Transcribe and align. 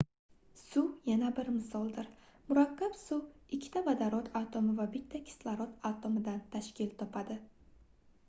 suv 0.59 0.85
yana 1.09 1.27
bir 1.39 1.49
misoldir 1.57 2.07
murakkab 2.47 2.95
suv 3.01 3.53
ikkita 3.57 3.83
vodorod 3.89 4.31
atomi 4.41 4.73
va 4.79 4.87
bitta 4.95 5.21
kislorod 5.29 5.75
atomidan 5.91 6.39
tashkil 6.57 6.93
topadi 7.03 7.37